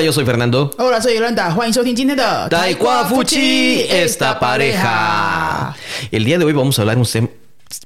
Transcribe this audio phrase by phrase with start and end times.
[0.00, 0.70] yo soy Fernando.
[0.78, 1.50] Hola, soy Yolanda.
[1.54, 5.74] 欢迎收听今天的 Taekwafuchi, esta pareja.
[6.10, 7.28] El día de hoy vamos a hablar un tema.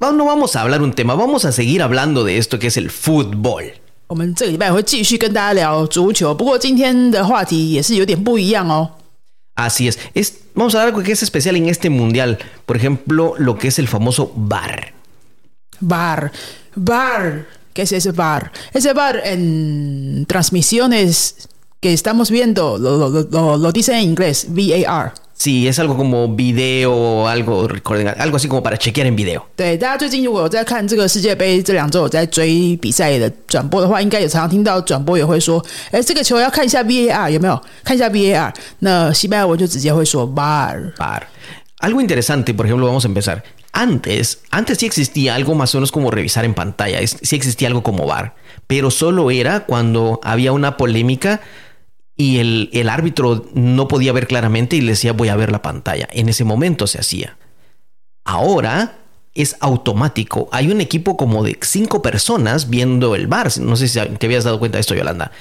[0.00, 2.90] No vamos a hablar un tema, vamos a seguir hablando de esto que es el
[2.90, 3.72] fútbol.
[4.06, 8.90] 我们这个礼拜会继续跟大家聊足球，不过今天的话题也是有点不一样哦。
[9.56, 9.98] Así es.
[10.14, 10.34] es.
[10.54, 12.38] Vamos a hablar algo que es especial en este mundial.
[12.66, 14.92] Por ejemplo, lo que es el famoso VAR.
[15.80, 16.30] VAR,
[16.76, 18.52] VAR, ¿qué es ese VAR?
[18.72, 21.48] Ese VAR en transmisiones
[21.80, 25.12] que estamos viendo lo, lo, lo, lo dice en inglés, VAR.
[25.32, 27.66] Sí, es algo como video, algo,
[28.18, 29.42] algo así como para chequear en video.
[29.56, 37.58] 对，大家最近如果有在看这个世界杯，这两周有在追比赛的转播的话，应该有常常听到转播也会说，哎，这个球要看一下 VAR 有没有？
[37.82, 38.54] 看一下 VAR。
[38.80, 40.92] 那西班牙文就直接会说 VAR。
[40.98, 41.22] VAR.
[41.80, 43.42] Algo interesante, por ejemplo, vamos a empezar.
[43.72, 47.68] Antes, antes sí existía algo más o menos como revisar en pantalla, es, sí existía
[47.68, 48.34] algo como VAR,
[48.66, 51.40] pero solo era cuando había una polémica
[52.17, 55.61] y el, el, árbitro no podía ver claramente y le decía voy a ver la
[55.61, 56.07] pantalla.
[56.11, 57.37] En ese momento se hacía.
[58.23, 58.99] Ahora
[59.35, 60.47] es automático.
[60.51, 63.51] Hay un equipo como de cinco personas viendo el bar.
[63.59, 65.31] No sé si te habías dado cuenta de esto, Yolanda.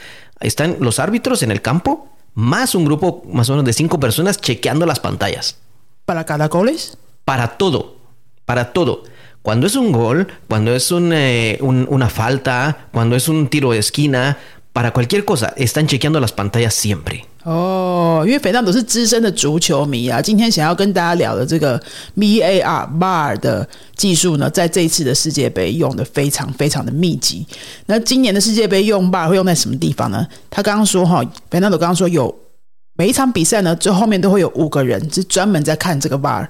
[0.40, 4.40] Están los árbitros en el campo, más un grupo más o menos de cinco personas
[4.40, 5.58] chequeando las pantallas.
[6.04, 6.98] ¿Para cada goles?
[7.24, 7.96] Para todo.
[8.44, 9.04] Para todo.
[9.42, 13.72] Cuando es un gol, cuando es un, eh, un, una falta, cuando es un tiro
[13.72, 14.38] de esquina,
[14.74, 17.20] para cualquier cosa, están chequeando las pantallas siempre.
[17.44, 21.80] 哦，因为肥当都是资深的足球迷啊，今天想要跟大家聊的这个
[22.16, 27.46] VAR VAR 的技术呢，在这一次的世界杯用的非常非常的密集。
[27.86, 30.26] 那今年的世界杯用 VAR 会用在什么地方呢？
[30.50, 32.34] 他刚刚说哈，肥当都刚刚说有
[32.96, 36.48] 每一场比赛呢，最后面都会有五个人是专门在看这个 VAR，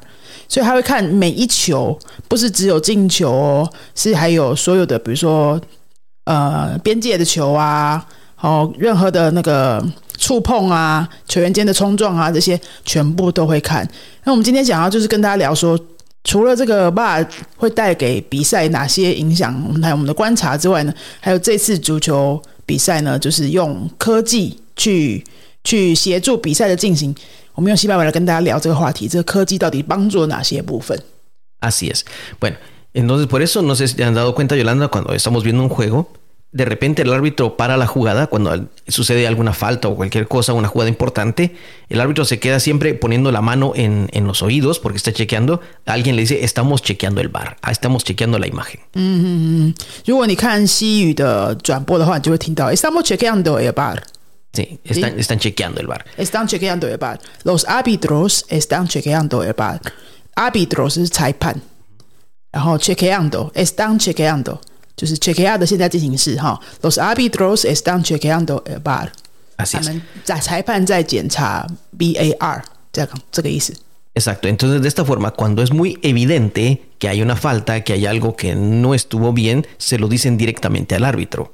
[0.48, 5.60] 所以他会看每一球，不是只有进球哦，是还有所有的，比如说
[6.24, 8.04] 呃边界的球啊，
[8.40, 9.84] 哦任何的那个。
[10.16, 13.86] 触碰啊，球员间的冲撞啊，这些全部都会看。
[14.22, 15.78] 那我们今天想要就是跟大家聊说，
[16.22, 17.26] 除了这个 VAR
[17.56, 25.22] 会带给比赛哪些影响，我们还有我们的观察之外呢，还有这次足球比赛呢，就是用科技去
[25.64, 27.14] 去协助比赛的进行。
[27.54, 30.98] 我们用西班牙来跟大家聊这个话题，这个科技到底帮助了哪些部分
[31.60, 32.02] ？Así es.
[32.40, 32.54] Bueno,
[32.94, 35.68] Entonces, por eso, no sé si te han dado cuenta, Yolanda, cuando estamos viendo un
[35.68, 36.10] juego,
[36.54, 40.68] de repente el árbitro para la jugada, cuando sucede alguna falta o cualquier cosa, una
[40.68, 41.56] jugada importante,
[41.88, 45.60] el árbitro se queda siempre poniendo la mano en, los oídos porque está chequeando.
[45.84, 48.80] Alguien le dice, estamos chequeando el bar, ah, estamos chequeando la imagen.
[48.94, 49.74] Mm -hmm.
[52.70, 54.04] estamos chequeando el bar.
[54.52, 56.04] Sí, están, están chequeando el bar.
[56.16, 57.18] Están chequeando el bar.
[57.42, 59.80] Los árbitros están chequeando el bar.
[60.36, 61.73] Árbitros es taipan.
[62.53, 64.59] 然后 chequeando están chequeando。
[64.95, 69.07] 就是 chequear 的现在进行式哈，los árbitros están chequeando el bar，
[69.55, 71.65] Así 他们在裁判在检查
[71.97, 73.73] VAR，这样这个意思。
[74.13, 78.05] Exacto, entonces de esta forma, cuando es muy evidente que hay una falta, que hay
[78.05, 81.53] algo que no estuvo bien, se lo dicen directamente al árbitro.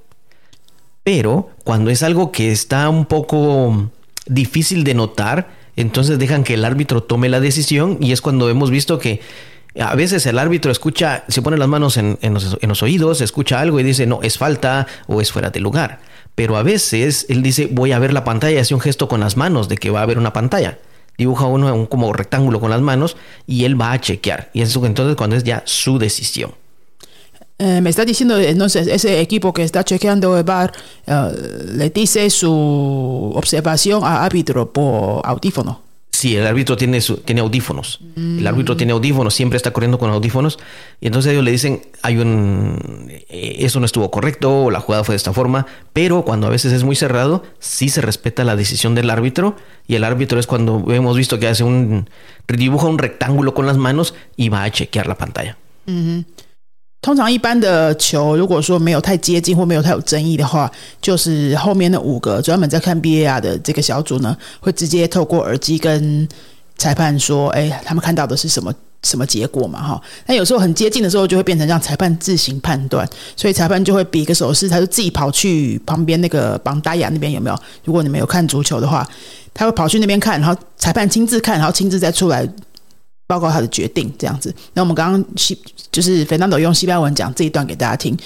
[1.03, 3.91] Pero cuando es algo que está un poco
[4.25, 8.71] difícil de notar, entonces dejan que el árbitro tome la decisión y es cuando hemos
[8.71, 9.21] visto que
[9.78, 13.78] a veces el árbitro escucha, se pone las manos en, en, los, oídos, escucha algo
[13.78, 16.00] y dice, no, es falta o es fuera de lugar.
[16.34, 19.20] Pero a veces él dice, voy a ver la pantalla, y hace un gesto con
[19.20, 20.78] las manos de que va a haber una pantalla.
[21.18, 23.16] Dibuja uno un como rectángulo con las manos
[23.46, 24.50] y él va a chequear.
[24.54, 26.52] Y eso entonces cuando es ya su decisión.
[27.58, 30.72] Eh, me está diciendo entonces ese equipo que está chequeando el bar
[31.08, 35.89] uh, le dice su observación al árbitro por audífono.
[36.10, 38.00] Sí, el árbitro tiene, su, tiene audífonos.
[38.16, 40.58] El árbitro tiene audífonos, siempre está corriendo con audífonos.
[41.00, 45.04] Y entonces ellos le dicen, hay un, eh, eso no estuvo correcto, o la jugada
[45.04, 45.66] fue de esta forma.
[45.92, 49.56] Pero cuando a veces es muy cerrado, sí se respeta la decisión del árbitro.
[49.86, 52.10] Y el árbitro es cuando hemos visto que hace un,
[52.48, 55.56] dibuja un rectángulo con las manos y va a chequear la pantalla.
[57.02, 60.70] 通常一般的球，如果说没有太接近或没有太有争议的话，
[61.00, 66.28] 就是后面那五个专门在看 BAR 的这个小组呢，会直接透过耳机跟
[66.76, 68.70] 裁判说：“哎，他们看到的是什么
[69.02, 77.58] 什么结果嘛？”哈，那有时候很接近的时候，就会变成让裁判自行判断，所以裁判就会比个手势，他就自己跑去旁边那个邦达亚那边有没有？
[77.82, 79.08] 如果你们有看足球的话，
[79.54, 82.46] 他会跑去那边看，然后裁判亲自看，然后亲自再出来。
[83.29, 84.53] 报告他的决定，这样子。
[84.73, 85.59] 那我们刚刚西
[85.91, 88.17] 就是费南多用西班牙文讲这一段给大家听，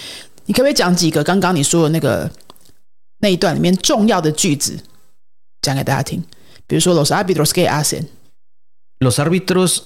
[0.45, 2.29] 你可不可以讲几个刚刚你说的那个
[3.19, 4.77] 那一段里面重要的句子
[5.61, 6.23] 讲给大家听？
[6.67, 8.05] 比如说，los árbitros que hacen。
[8.99, 9.83] Los árbitros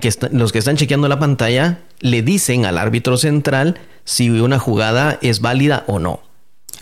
[0.00, 3.74] que están, los que están chequeando la pantalla le dicen al árbitro central
[4.04, 6.20] si una jugada es válida o no.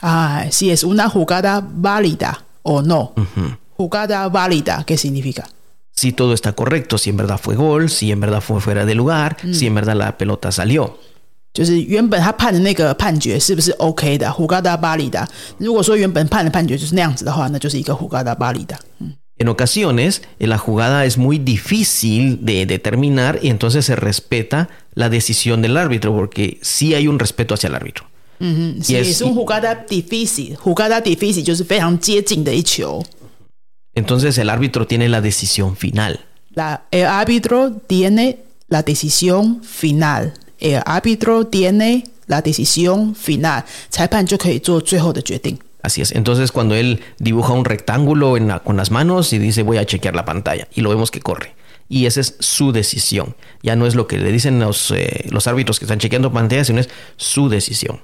[0.02, 3.12] Ah, si es una jugada válida o no.
[3.76, 5.48] Jugada válida, ¿qué significa?
[5.94, 8.94] Si todo está correcto, si en verdad fue gol, si en verdad fue fuera de
[8.94, 10.94] lugar, si en verdad la pelota salió.
[11.52, 14.30] 就是原本他判的那个判决是不是 OK 的？
[14.30, 15.28] 胡嘎达巴里达，
[15.58, 18.78] 如果说原本判的判决就是那样子的话，那就是一个胡嘎达巴里达。
[19.36, 25.76] En ocasiones, la jugada es muy difícil de determinar y entonces se respeta la decisión del
[25.76, 28.04] árbitro porque sí hay un respeto hacia el árbitro.
[28.38, 33.02] 嗯哼，所以是 jugada difícil，jugada difícil 就是非常接近的一球。
[33.95, 36.25] entonces el árbitro tiene la decisión final.
[36.91, 40.33] El árbitro tiene la decisión final.
[40.59, 43.65] El árbitro tiene la decisión final.
[45.81, 46.11] Así es.
[46.11, 50.25] Entonces cuando él dibuja un rectángulo con las manos y dice voy a chequear la
[50.25, 51.55] pantalla y lo vemos que corre.
[51.87, 53.35] Y esa es su decisión.
[53.61, 56.67] Ya no es lo que le dicen los, eh, los árbitros que están chequeando pantallas,
[56.67, 58.01] sino es su decisión.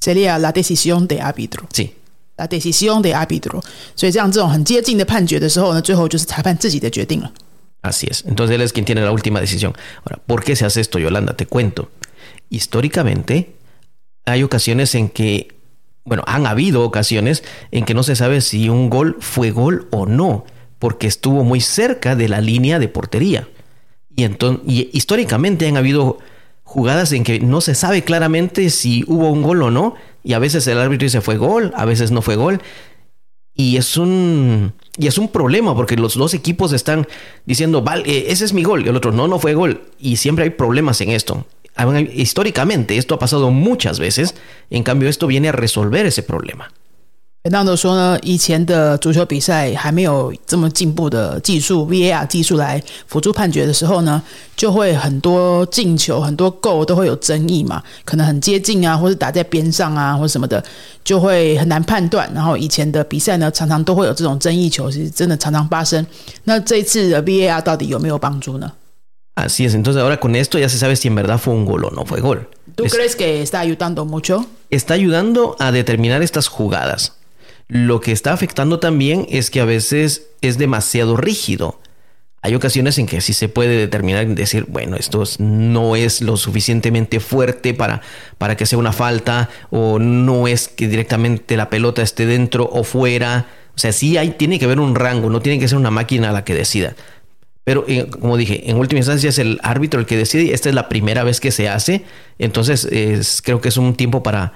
[0.00, 1.68] Sería la decisión de árbitro.
[1.72, 1.94] Sí,
[2.39, 3.63] La decisión de árbitro.
[3.95, 7.31] 所以这样这种很接近的判决的时候呢，最后就是裁判自己的决定了。
[7.81, 8.25] Así es.
[8.25, 9.73] Entonces él es quien tiene la última decisión.
[10.03, 11.37] Ahora, ¿por qué se hace esto, Yolanda?
[11.37, 11.89] Te cuento.
[12.49, 13.55] Históricamente,
[14.25, 15.55] hay ocasiones en que,
[16.03, 20.05] bueno, han habido ocasiones en que no se sabe si un gol fue gol o
[20.05, 20.45] no,
[20.79, 23.47] porque estuvo muy cerca de la línea de portería.
[24.15, 26.17] Y, entonces, y históricamente han habido
[26.70, 30.38] jugadas en que no se sabe claramente si hubo un gol o no, y a
[30.38, 32.62] veces el árbitro dice fue gol, a veces no fue gol.
[33.56, 37.08] Y es un y es un problema porque los dos equipos están
[37.44, 39.82] diciendo, vale, eh, ese es mi gol, y el otro no, no fue gol.
[39.98, 41.44] Y siempre hay problemas en esto.
[42.14, 44.36] Históricamente esto ha pasado muchas veces,
[44.70, 46.72] en cambio esto viene a resolver ese problema.
[47.42, 54.22] 本当都说呢，以前的足球比赛还没有这么进步的技术 VAR 技术来辅助判决的时候呢，
[54.54, 60.62] 就会很多进球、很多 goal 都会有争议嘛，可能很接近啊，或者打在边上啊，或者什么的，
[61.02, 62.30] 就会很难判断。
[62.34, 66.06] 然后以前的比赛呢，常常都会有这种争议球，其实真的常常发生。
[66.44, 68.70] 那这一次的 VAR 到底有没有帮助呢
[69.36, 71.84] Así es, entonces ahora con esto ya se sabe si en verdad fue un gol
[71.86, 74.44] o no fue gol.？¿Tú Es- crees que está ayudando mucho?
[74.68, 77.12] está ayudando a determinar estas jugadas.
[77.72, 81.78] Lo que está afectando también es que a veces es demasiado rígido.
[82.42, 86.36] Hay ocasiones en que sí se puede determinar decir, bueno, esto es- no es lo
[86.36, 88.00] suficientemente fuerte para,
[88.38, 92.82] para que sea una falta o no es que directamente la pelota esté dentro o
[92.82, 93.46] fuera.
[93.76, 96.32] O sea, sí hay, tiene que haber un rango, no tiene que ser una máquina
[96.32, 96.96] la que decida.
[97.62, 100.74] Pero eh, como dije, en última instancia es el árbitro el que decide esta es
[100.74, 102.02] la primera vez que se hace.
[102.40, 104.54] Entonces es- creo que es un tiempo para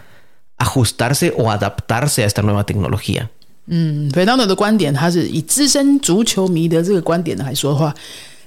[0.59, 3.29] ajustarse o adaptarse a esta nueva tecnología.
[3.67, 7.95] 嗯，肥当德的观点，他是以资深足球迷的这个观点来说的话，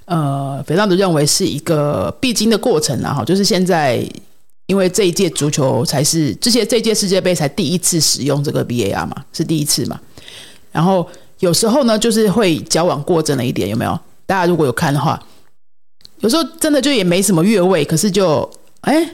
[0.05, 4.07] 呃，肥当德认为是一个必经的过程啊，哈，就是现在
[4.67, 9.99] 因为这一届足球才是这些这届世界杯才第一次使用这个 VAR 嘛，是第一次嘛，
[10.71, 13.99] 然后有时候呢，就是会矫枉过正了一点，有没有？
[14.27, 15.19] 大家如果有看的话，
[16.19, 18.47] 有时候真的就也没什么越位，可是就
[18.81, 19.13] 哎，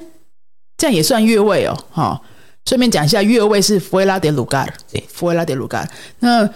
[0.77, 2.21] 这样也算越位哦，哈。
[2.65, 5.85] 顺便讲一下，越位是 fuera de lugar，对 fuera de lugar。
[6.19, 6.49] 那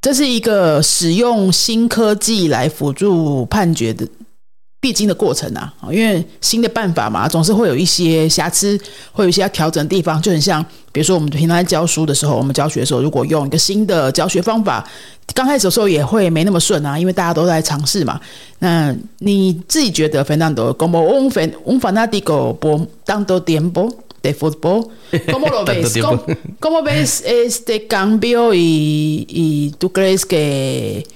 [0.00, 4.08] 这是一个使用新科技来辅助判决的
[4.80, 8.80] 必经的过程啊，因为新的办法嘛，总是会有一些瑕疵，
[9.12, 14.88] 会有一些要调整的地方，就很像，比如说我们平常在教书的时候，我们教学的时候，如果用一个新的教学方法，
[15.34, 18.18] 刚开始的时候也会没那么顺啊，因为大家都在尝试嘛。
[18.60, 24.88] 那你自己觉得，Fernando como un fan un fanático por tanto tiempo de fútbol,
[25.30, 25.92] ¿cómo lo ves?
[25.92, 26.24] tiempo.
[26.24, 31.06] ¿Cómo, cómo ves este cambio y, y tú crees que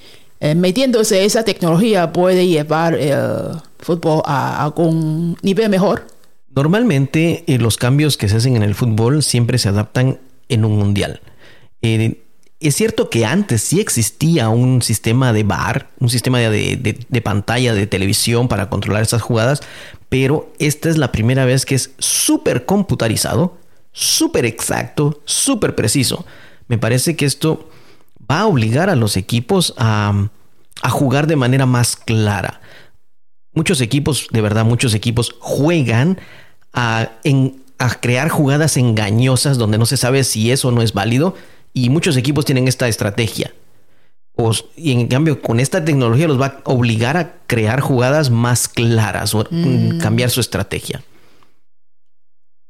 [0.41, 6.07] eh, metiéndose esa tecnología puede llevar el fútbol a algún nivel mejor?
[6.55, 10.79] Normalmente eh, los cambios que se hacen en el fútbol siempre se adaptan en un
[10.79, 11.21] mundial.
[11.83, 12.24] Eh,
[12.69, 17.21] es cierto que antes sí existía un sistema de VAR, un sistema de, de- de
[17.21, 19.61] pantalla de televisión para controlar esas jugadas,
[20.09, 23.57] pero esta es la primera vez que es súper computarizado,
[23.93, 26.25] súper exacto, súper preciso.
[26.69, 27.69] Me parece que esto
[28.31, 30.29] va a obligar a los equipos a,
[30.83, 32.61] a jugar de manera más clara.
[33.53, 36.19] Muchos equipos, de verdad, muchos equipos juegan
[36.73, 41.35] a, en- a crear jugadas engañosas donde no se sabe si eso no es válido
[41.74, 43.54] y muchos equipos tienen esta estrategia.
[44.36, 48.30] O s- y en cambio, con esta tecnología los va a obligar a crear jugadas
[48.30, 51.02] más claras o mm, cambiar su estrategia.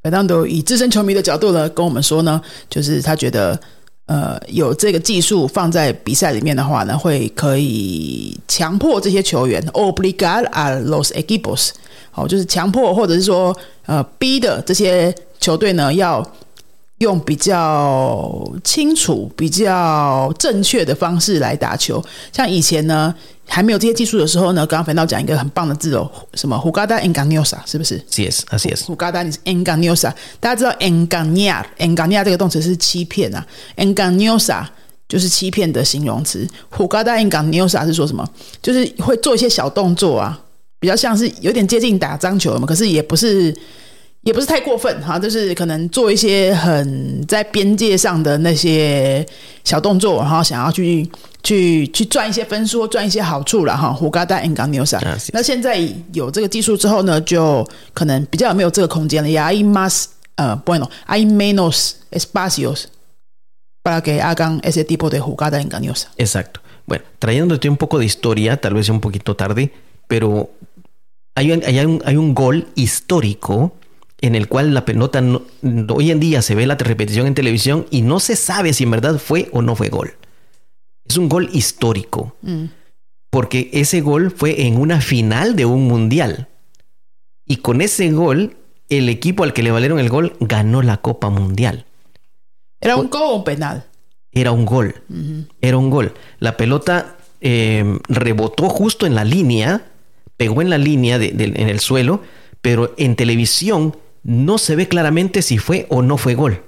[0.01, 3.59] Fernando 以资深球迷的角度呢，跟我们说呢，就是他觉得，
[4.05, 11.71] 呃，有这个技术放在比赛里面的话呢，会可以强迫这些球员 obligar a los equipos，
[12.11, 16.25] 好，就是强迫或者是说，呃，逼的这些球队呢，要
[16.98, 22.02] 用比较清楚、比较正确的方式来打球。
[22.32, 23.12] 像以前呢，
[23.46, 28.84] 还没有这些技术的时候呢，刚刚樊导讲一个很棒的字哦，什么 “hugada enganiosa” 是不是？Así es, así es.
[28.84, 33.44] “hugada engañosa”，大家知道 “engañar”，“engañar” 这个动词是欺骗啊
[33.76, 34.64] ，“engañosa”
[35.08, 36.46] 就是欺骗的形容词。
[36.70, 38.24] “hugada enganiosa” 是说什么？
[38.62, 40.40] 就是会做一些小动作啊，
[40.78, 43.52] 比较像是有点接近打脏球嘛，可是也不是。
[44.24, 49.24] 也不是太过分哈，就是可能做一些很在边界上的那些
[49.62, 51.08] 小动作，然后想要去
[51.42, 53.92] 去去赚一些分数，赚一些好处了哈。
[53.92, 55.78] 胡嘎达 n g a n o s a 那现在
[56.14, 59.28] 有这个技术之后呢，就可能比较没有这个空间了。
[59.28, 62.86] Hay más, 呃，bueno, hay menos espacios
[63.82, 66.08] para que hagan ese tipo de jugada engañosa.
[66.16, 66.60] Exacto.
[66.86, 69.70] Bueno, trayéndote un poco de historia, tal vez un poquito tarde,
[70.08, 70.48] pero
[71.34, 73.72] hay un, hay un, hay un gol histórico
[74.26, 75.22] en el cual la pelota
[75.90, 78.90] hoy en día se ve la repetición en televisión y no se sabe si en
[78.90, 80.14] verdad fue o no fue gol.
[81.04, 82.34] Es un gol histórico.
[82.40, 82.64] Mm.
[83.28, 86.48] Porque ese gol fue en una final de un mundial.
[87.44, 88.56] Y con ese gol,
[88.88, 91.84] el equipo al que le valieron el gol ganó la Copa Mundial.
[92.80, 93.84] ¿Era un gol o un penal?
[94.32, 94.94] Era un gol.
[95.60, 96.14] Era un gol.
[96.38, 99.84] La pelota em, rebotó justo en la línea,
[100.38, 102.22] pegó en la línea en el suelo,
[102.62, 106.62] pero en televisión no se ve claramente si fue o no fue gol.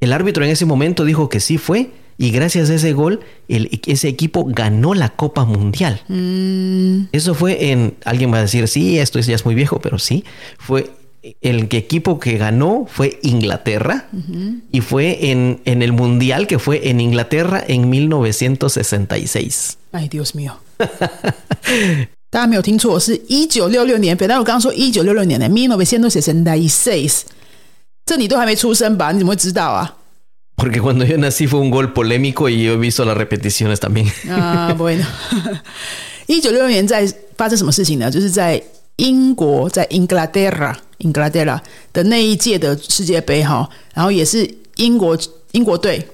[0.00, 4.08] El árbitro en ese momento dijo que sí fue y gracias a ese gol ese
[4.08, 6.00] equipo ganó la Copa Mundial.
[6.08, 7.08] Mm.
[7.12, 10.24] Eso fue en, alguien va a decir, sí, esto ya es muy viejo, pero sí,
[10.58, 10.90] fue
[11.40, 14.08] el equipo que ganó fue Inglaterra
[14.70, 19.78] y fue en, en el Mundial que fue en Inglaterra en 1966.
[19.92, 20.58] Ay, Dios mío.
[22.28, 24.16] 大家没有听错，是一九六六年。
[24.16, 27.22] 本来我刚刚说一九六六年的，1966，
[28.04, 29.12] 这你都还没出生吧？
[29.12, 29.96] 你怎么会知道啊
[30.56, 34.10] ？Porque cuando yo nací fue un gol polémico y yo he visto las repeticiones también.
[34.28, 35.04] 啊，bueno，
[36.26, 37.06] 一九六六年在
[37.36, 38.10] 发生什么事情呢？
[38.10, 38.60] 就是在
[38.96, 41.60] 英国，在 Inglaterra，Inglaterra
[41.92, 45.16] 的那一届的世界杯哈，然后也是英国
[45.52, 46.06] 英国队，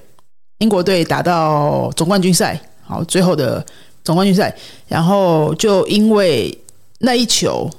[0.59, 3.65] 英国队打到总冠军赛，好，最后的。
[4.03, 4.55] 总冠军赛，
[4.87, 6.57] 然后就因为
[6.99, 7.69] 那一球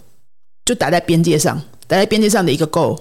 [0.64, 2.98] 就打在边界上，打在边界上的一个 goal。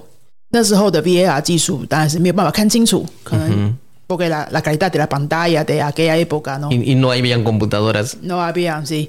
[0.49, 3.75] 那时候的 VAR 技术当然是没有办法看清楚，可能
[4.07, 8.13] porque la la calidad de la pantalla de aquella época no y no habían computadoras
[8.21, 9.07] no habían sí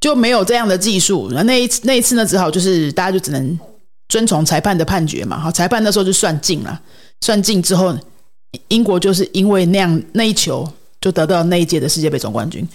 [0.00, 1.28] 就没有这样的技术。
[1.32, 3.58] 那那一次那一次呢，只好就是大家就只能
[4.08, 5.38] 遵从裁判的判决嘛。
[5.38, 6.80] 好，裁判那时候就算进了，
[7.20, 7.94] 算进之后，
[8.68, 10.66] 英国就是因为那样那一球
[11.02, 12.66] 就得到那一届的世界杯总冠军。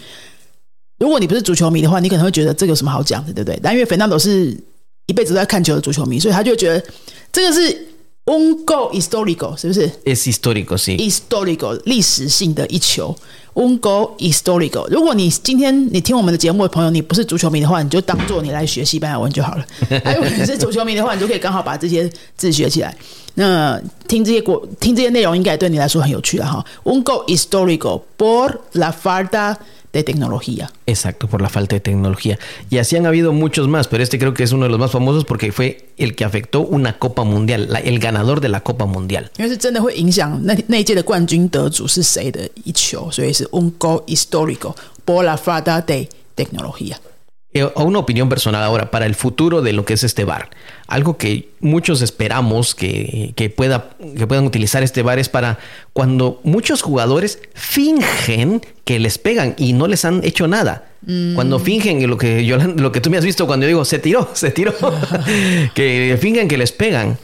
[1.01, 3.60] 如果你不是足球迷的话，你可能会觉得这个有什么好讲的，对不对？
[3.63, 4.55] 但因为费南多是
[5.08, 6.84] 一辈子都在看球的足球迷，所以他就觉得
[7.31, 7.88] 这个是
[8.25, 13.15] un gol histórico，是不是？Es histórico，是 histórico 历史性的一球
[13.55, 14.88] ，un gol histórico。
[14.89, 19.65] 如果你今天你听我们的节目的朋友，你不是足球迷的话，你就当做你来学西班牙文就好了。
[19.89, 22.96] 如果你是足球迷的话，你就可以刚好把这些字学起来。
[23.34, 26.63] 那听这些国听这些内容，应该对你来说很有趣了哈。
[26.84, 29.55] un gol histórico por la falta
[29.93, 30.71] de tecnología.
[30.86, 32.39] Exacto, por la falta de tecnología.
[32.69, 34.91] Y así han habido muchos más, pero este creo que es uno de los más
[34.91, 39.31] famosos porque fue el que afectó una Copa Mundial, el ganador de la Copa Mundial.
[43.51, 47.00] Un gol histórico por la falta de tecnología.
[47.53, 50.50] Eh, a una opinión personal ahora para el futuro de lo que es este bar.
[50.88, 55.60] Algo que muchos esperamos que, que, pueda, que puedan utilizar este bar es para
[55.91, 60.91] cuando muchos jugadores fingen que les pegan y no les han hecho nada.
[61.05, 61.36] Mm.
[61.36, 64.00] Cuando fingen lo que, yo, lo que tú me has visto cuando yo digo se
[64.00, 64.74] tiró, se tiró,
[65.75, 67.17] que fingen que les pegan.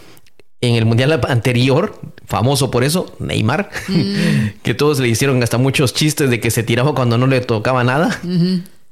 [0.60, 4.60] En el mundial anterior, famoso por eso, Neymar, mm.
[4.63, 7.86] que todos le hicieron hasta muchos chistes de que se tiraba cuando no le tocaba
[7.86, 8.19] nada.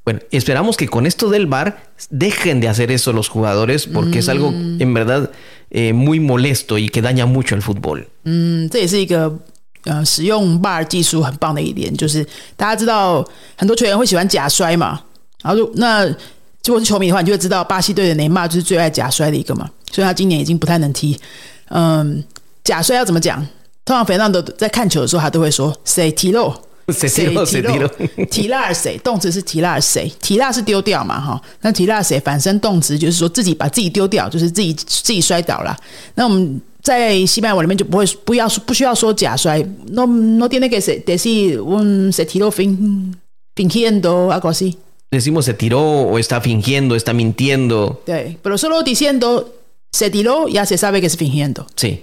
[0.06, 1.78] Bueno, esperamos que con esto del bar
[2.12, 4.80] dejen de hacer eso los jugadores porque es algo mm.
[4.80, 5.32] en verdad
[5.72, 8.06] eh, muy molesto y que daña mucho el fútbol.
[8.24, 9.36] 嗯，这也是一个
[9.86, 12.24] 呃使用 bar 技术很棒的一点，就是
[12.56, 15.02] 大家知道很多球员会喜欢假摔嘛，
[15.42, 21.20] 然后就那如果是球迷的话，你就会知道巴西队的内马尔就是最爱假摔的一个嘛，所以他今年已经不太能踢。
[21.70, 22.24] 嗯，
[22.64, 23.44] 假摔要怎么讲？
[23.84, 26.54] 通常肥浪都在看球的时候，他都会说 “say 踢漏”。
[26.89, 27.89] 谁提漏谁提漏？
[28.31, 28.99] 提拉谁？
[28.99, 30.11] 动词是提拉谁？
[30.21, 31.21] 提拉是丢掉嘛？
[31.21, 32.19] 哈，那提拉谁？
[32.19, 35.77] 反身动词就是说自己把自己丢掉，就是自己自己摔倒了。
[36.15, 39.61] 那我们在西班牙文里面就不会不要不需要说假摔。
[39.89, 43.15] No no tiene que ser decir un se tiró fin
[43.55, 44.77] fingiendo algo así.
[45.13, 48.01] Decimos se tiró o está fingiendo, está mintiendo.
[48.07, 49.53] Sí, pero solo diciendo
[49.93, 51.67] se tiró ya se sabe que es fingiendo.
[51.77, 52.03] Sí.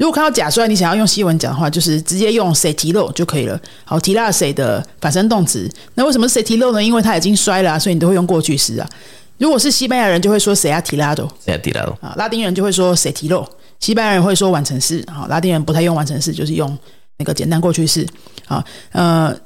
[0.00, 3.60] 如果看到假摔，你想要用西文讲的话，就是直接用 se tiro 就可以了。
[3.84, 5.70] 好，提拉谁的反身动词？
[5.94, 6.82] 那为什么 se tiro 呢？
[6.82, 8.88] 因为他已经摔了，所以你都会用过去式啊。
[9.36, 12.14] 如果是西班牙人，就会说 se ha tirado，se ha tirado 啊。
[12.16, 13.46] 拉丁人就会说 se tiro，
[13.78, 15.04] 西班牙人会说完成式。
[15.12, 16.74] 好，拉丁人不太用完成式，就是用
[17.18, 18.06] 那个简单过去式。
[18.46, 19.36] 好，呃，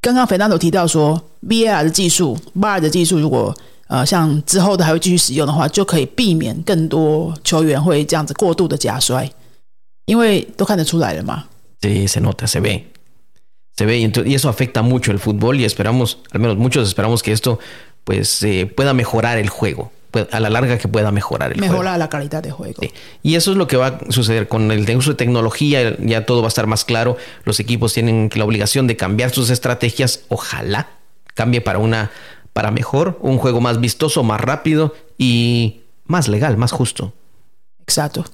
[0.00, 1.16] 刚刚肥大都提到说
[1.46, 3.54] VAR 的技术，VAR 的技术，如果
[3.86, 9.30] 呃像之后的还会继续使用的话，就可以避免更多球员会这样子过度的假摔。
[10.05, 11.45] 因为都看得出来了嘛。
[11.81, 12.87] Sí, se nota, se ve.
[13.77, 17.31] Se ve y, eso afecta mucho el fútbol y esperamos, al menos muchos esperamos que
[17.31, 17.59] esto
[18.03, 19.91] pues eh, pueda mejorar el juego.
[20.31, 21.73] A la larga que pueda mejorar el juego.
[21.73, 22.81] Mejorar la calidad de juego.
[23.21, 26.41] Y eso es lo que va a suceder con el uso de tecnología, ya todo
[26.41, 27.17] va a estar más claro.
[27.43, 30.21] Los equipos tienen la obligación de cambiar sus estrategias.
[30.29, 30.87] Ojalá
[31.35, 32.09] cambie para una
[32.53, 37.13] para mejor, un juego más vistoso, más rápido y más legal, más justo.
[37.83, 38.25] Exacto.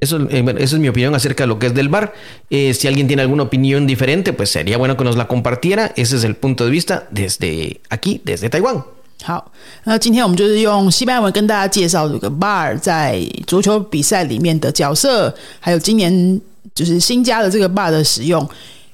[0.00, 2.12] Eso, eh, esa es mi opinión acerca de lo que es del bar.
[2.50, 5.92] Eh, si alguien tiene alguna opinión diferente, pues sería bueno que nos la compartiera.
[5.96, 8.84] Ese es el punto de vista desde aquí, desde Taiwán.
[9.22, 9.50] 好，
[9.84, 16.38] 那今天我们就是用西班牙文跟大家介绍这个 bar 在足球比赛里面的角色，还有今年
[16.74, 18.46] 就是新加的这个 bar 的使用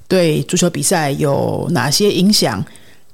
[0.06, 2.64] 对足球比赛有哪些影响。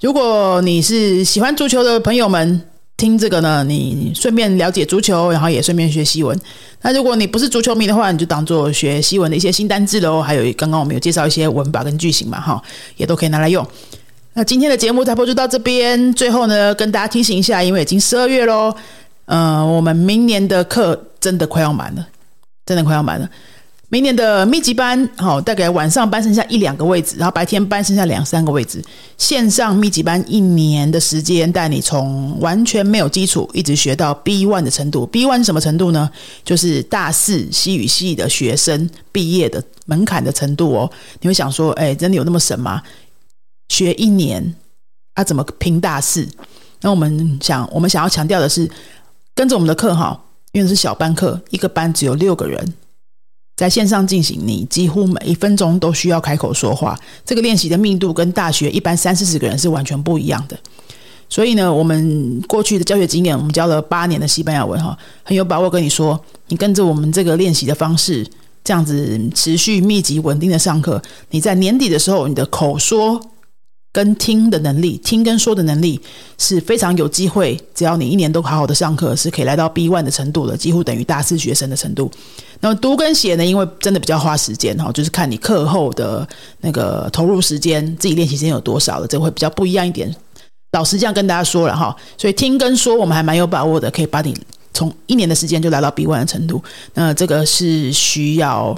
[0.03, 2.61] 如果你是喜欢足球的朋友们，
[3.02, 6.40] 听这个呢，你顺便了解足球，然后也顺便学西文。
[6.84, 10.22] 那如果你不是足球迷的话，你就当做学西文的一些新单字喽。
[10.22, 12.62] 还有刚刚我们有介绍一些文法跟句型嘛，哈，
[12.98, 13.66] 也都可以拿来用。
[14.34, 16.14] 那今天的节目差不多就到这边。
[16.14, 18.72] 最后呢，跟大家提醒一下，因为已经十二月喽，
[19.26, 22.08] 嗯，我们明年的课真的快要满了，
[22.68, 23.28] 真的快要满了。
[23.92, 28.82] 明年的密集班，好，大概晚上班剩下一两个位置，然后白天班剩下两三个位置。
[29.18, 35.06] 线上密集班一年的时间，带你从完全没有基础，一直学到 B one 的程度。
[35.06, 36.10] B one 什么程度呢？
[36.46, 40.90] 就是大四西语系的学生毕业的门槛的程度哦。
[41.20, 42.82] 你会想说，哎，真的有那么神吗？
[43.68, 44.56] 学一年，
[45.16, 46.26] 啊，怎么拼大四？
[46.80, 48.72] 那我们想，我们想要强调的是，
[49.36, 50.18] 跟着我们的课哈，
[50.54, 52.74] 因为是小班课，一个班只有六个人。
[53.56, 57.00] 在线上进行，你几乎每一分钟都需要开口说话。
[57.26, 60.58] 这个练习的密度跟大学一般三四十个人是完全不一样的。
[61.30, 68.28] 所以呢，我们过去的教学经验，我们教了八年的西班牙文，哈，很有把握跟你说，你跟着我们这个练习的方式，
[68.64, 73.22] 这样子持续密集稳定的上课，你在年底的时候，你的口说。
[73.94, 76.00] 跟听的能力，听跟说的能力
[76.38, 77.60] 是非常有机会。
[77.76, 82.10] 只要你一年都好好的上课，是可以来到 B one 的程度的，几乎等于大四学生的程度。
[82.62, 83.46] 那么读跟写呢？
[83.46, 86.26] 因为真的比较花时间哈，就是看你课后的
[86.62, 90.14] 那个投入时间，自己练习时间有多少了，这会比较不一样一点。
[90.72, 94.34] 老师这样跟大家说了哈，所以听跟说我们还蛮有把握的，可以把你
[94.74, 96.64] 从一年的时间就来到 B one 的程度。
[96.94, 98.74] 那这个是需要。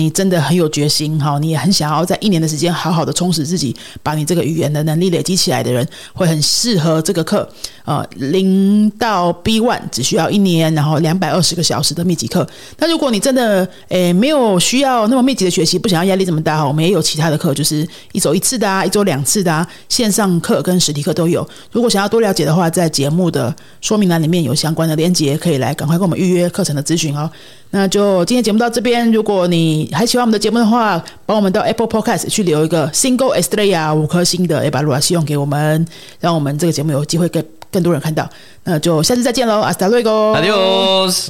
[0.00, 7.48] 你真的很有决心哈，你也很想要在一年的时间好好的充实自己，把你这个语言的能力累积起来的人，会很适合这个课。
[7.84, 12.46] 呃，零到 B one 只需要一年，然后两百二十个小时的密集课。
[12.78, 21.44] 那如果你真的诶没有需要那么密集的学习，不想要压力这么大哈，我们也有其他的课，就是一周一次的啊，一周两次的啊，线上课跟实体课都有。
[21.72, 27.28] 如果想要多了解的话，在节目的说明栏里面有相关的链接，可以来赶快跟我们预约课程的咨询哦。
[27.70, 35.22] 那就今天节目到这边，如果你还喜欢我们的节目的话，帮我们到 Apple Podcast 去留一个 Single Estrella 五颗星的 e v a l u a t i o
[35.22, 35.86] 给我们，
[36.20, 37.44] 让我们这个节目有机会给。
[37.70, 38.26] 更多人看到，
[38.64, 41.28] 那就下次再见喽，阿斯达瑞哥，Adios。